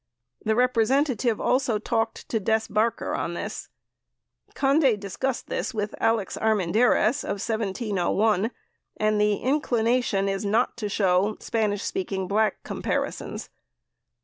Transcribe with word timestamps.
The 0.43 0.55
representative 0.55 1.39
also 1.39 1.77
talked 1.77 2.27
to 2.29 2.39
Des 2.39 2.63
Barker 2.71 3.13
on 3.13 3.35
this. 3.35 3.69
Conde 4.55 4.99
discussed 4.99 5.45
this 5.45 5.75
with 5.75 5.93
Alex 5.99 6.35
Armendariz 6.41 7.23
of 7.23 7.37
1701 7.37 8.49
and 8.97 9.21
the 9.21 9.35
inclination 9.35 10.27
is 10.27 10.43
not 10.43 10.75
to 10.77 10.89
show 10.89 11.37
SS 11.39 11.91
Black 12.27 12.63
comparisons. 12.63 13.51